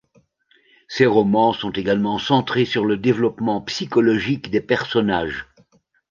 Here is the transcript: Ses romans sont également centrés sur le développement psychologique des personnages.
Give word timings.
Ses 0.87 1.05
romans 1.05 1.53
sont 1.53 1.69
également 1.73 2.17
centrés 2.17 2.65
sur 2.65 2.85
le 2.85 2.97
développement 2.97 3.61
psychologique 3.61 4.49
des 4.49 4.59
personnages. 4.59 5.45